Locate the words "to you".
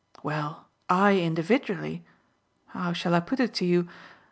3.53-3.87